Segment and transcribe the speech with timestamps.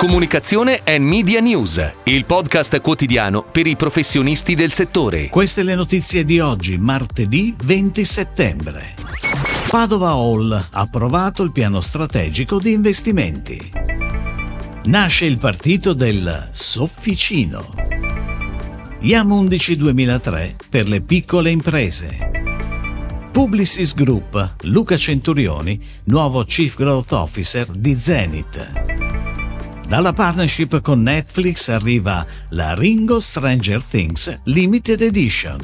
[0.00, 5.28] Comunicazione e Media News, il podcast quotidiano per i professionisti del settore.
[5.28, 8.94] Queste le notizie di oggi, martedì 20 settembre.
[9.68, 13.70] Padova Hall ha approvato il piano strategico di investimenti.
[14.84, 17.74] Nasce il partito del Sofficino.
[19.00, 22.30] IAM 11 2003 per le piccole imprese.
[23.30, 28.79] Publicis Group, Luca Centurioni, nuovo Chief Growth Officer di Zenith.
[29.90, 35.58] Dalla partnership con Netflix arriva la Ringo Stranger Things Limited Edition.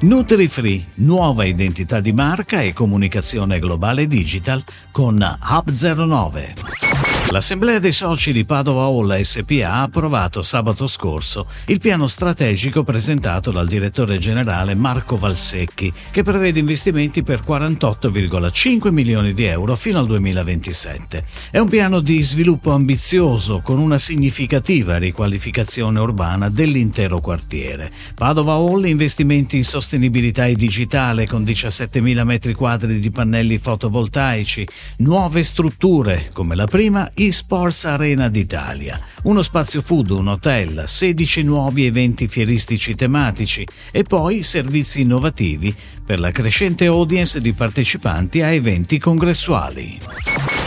[0.00, 6.87] NutriFree, nuova identità di marca e comunicazione globale digital con Hub 09.
[7.30, 13.50] L'Assemblea dei soci di Padova Hall SPA ha approvato sabato scorso il piano strategico presentato
[13.50, 20.06] dal direttore generale Marco Valsecchi, che prevede investimenti per 48,5 milioni di euro fino al
[20.06, 21.26] 2027.
[21.50, 27.92] È un piano di sviluppo ambizioso con una significativa riqualificazione urbana dell'intero quartiere.
[28.14, 34.66] Padova Hall investimenti in sostenibilità e digitale con 17.000 metri quadri di pannelli fotovoltaici,
[34.98, 41.84] nuove strutture come la prima eSports Arena d'Italia, uno spazio food, un hotel, 16 nuovi
[41.84, 48.98] eventi fieristici tematici e poi servizi innovativi per la crescente audience di partecipanti a eventi
[48.98, 49.98] congressuali.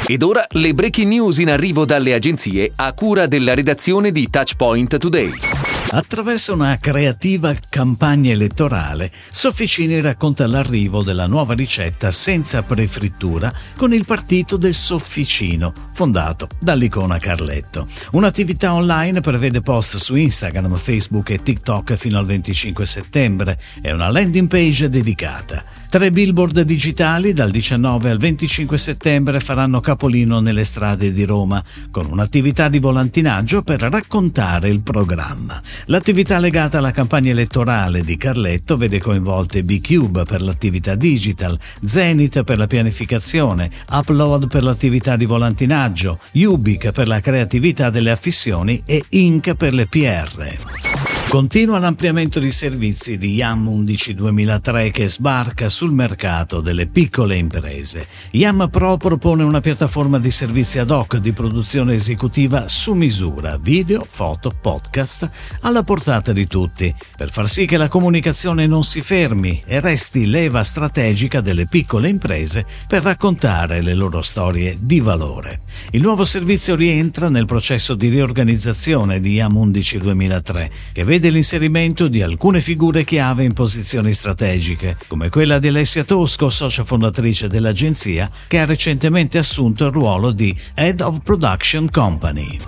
[0.05, 4.97] Ed ora le breaking news in arrivo dalle agenzie a cura della redazione di Touchpoint
[4.97, 5.70] Today.
[5.89, 14.05] Attraverso una creativa campagna elettorale, Sofficini racconta l'arrivo della nuova ricetta senza prefrittura con il
[14.05, 17.87] partito del Sofficino, fondato dall'icona Carletto.
[18.11, 24.09] Un'attività online prevede post su Instagram, Facebook e TikTok fino al 25 settembre e una
[24.09, 25.63] landing page dedicata.
[25.89, 32.07] Tre billboard digitali dal 19 al 25 settembre faranno capolino nelle strade di Roma, con
[32.09, 35.61] un'attività di volantinaggio per raccontare il programma.
[35.85, 42.57] L'attività legata alla campagna elettorale di Carletto vede coinvolte B-Cube per l'attività digital, Zenith per
[42.57, 49.53] la pianificazione, Upload per l'attività di volantinaggio, Ubic per la creatività delle affissioni e Inc
[49.55, 51.20] per le PR.
[51.31, 58.05] Continua l'ampliamento di servizi di YAM 11 2003 che sbarca sul mercato delle piccole imprese.
[58.31, 64.03] YAM Pro propone una piattaforma di servizi ad hoc di produzione esecutiva su misura, video,
[64.05, 65.31] foto, podcast,
[65.61, 70.27] alla portata di tutti, per far sì che la comunicazione non si fermi e resti
[70.27, 75.61] leva strategica delle piccole imprese per raccontare le loro storie di valore.
[75.91, 81.29] Il nuovo servizio rientra nel processo di riorganizzazione di YAM 11 2003 che vede prevede
[81.29, 87.47] l'inserimento di alcune figure chiave in posizioni strategiche, come quella di Alessia Tosco, socia fondatrice
[87.47, 92.59] dell'agenzia, che ha recentemente assunto il ruolo di Head of Production Company.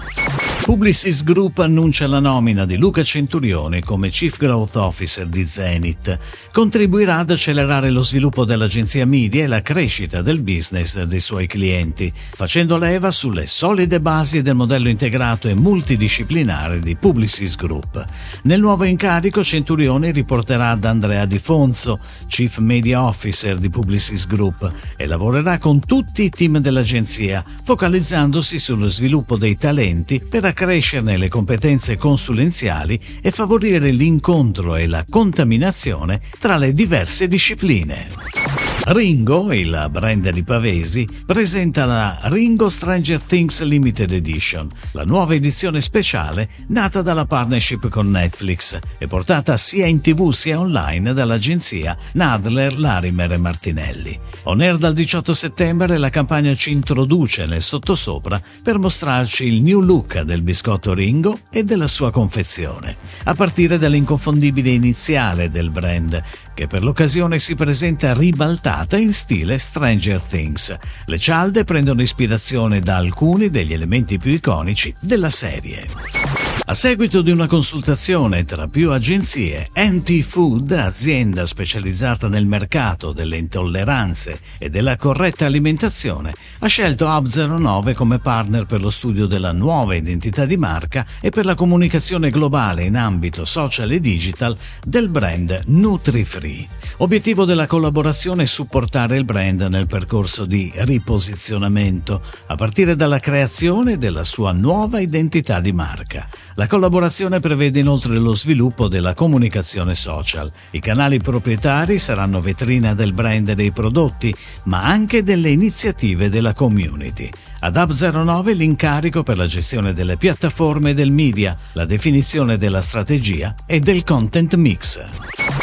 [0.63, 6.17] Publicis Group annuncia la nomina di Luca Centurione come Chief Growth Officer di Zenith.
[6.53, 12.11] Contribuirà ad accelerare lo sviluppo dell'agenzia media e la crescita del business dei suoi clienti,
[12.15, 18.01] facendo leva sulle solide basi del modello integrato e multidisciplinare di Publicis Group.
[18.43, 24.71] Nel nuovo incarico Centurione riporterà ad Andrea Di Fonzo, Chief Media Officer di Publicis Group,
[24.95, 31.29] e lavorerà con tutti i team dell'agenzia, focalizzandosi sullo sviluppo dei talenti per accrescerne le
[31.29, 38.42] competenze consulenziali e favorire l'incontro e la contaminazione tra le diverse discipline.
[38.85, 45.79] Ringo, il brand di Pavesi, presenta la Ringo Stranger Things Limited Edition, la nuova edizione
[45.79, 52.77] speciale nata dalla partnership con Netflix e portata sia in tv sia online dall'agenzia Nadler,
[52.77, 54.19] Larimer e Martinelli.
[54.43, 59.79] On air dal 18 settembre la campagna ci introduce nel sottosopra per mostrarci il new
[59.79, 66.21] look del biscotto Ringo e della sua confezione, a partire dall'inconfondibile iniziale del brand,
[66.53, 70.75] che per l'occasione si presenta ribaltata in stile Stranger Things.
[71.05, 76.42] Le cialde prendono ispirazione da alcuni degli elementi più iconici della serie.
[76.65, 84.39] A seguito di una consultazione tra più agenzie, NT-Food, azienda specializzata nel mercato delle intolleranze
[84.57, 90.45] e della corretta alimentazione, ha scelto Hub09 come partner per lo studio della nuova identità
[90.45, 94.55] di marca e per la comunicazione globale in ambito social e digital
[94.85, 96.67] del brand NutriFree.
[96.97, 103.97] Obiettivo della collaborazione è supportare il brand nel percorso di riposizionamento, a partire dalla creazione
[103.97, 106.25] della sua nuova identità di marca.
[106.55, 110.51] La collaborazione prevede inoltre lo sviluppo della comunicazione social.
[110.71, 114.33] I canali proprietari saranno vetrina del brand dei prodotti,
[114.65, 117.29] ma anche delle iniziative della community.
[117.61, 123.79] Ad Hub09 l'incarico per la gestione delle piattaforme del media, la definizione della strategia e
[123.79, 125.62] del content mix.